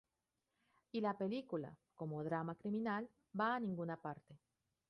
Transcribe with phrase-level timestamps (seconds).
[0.91, 3.07] Y la película, como drama criminal,
[3.39, 4.39] va a ninguna parte.